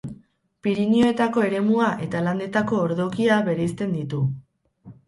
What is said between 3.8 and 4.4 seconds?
ditu.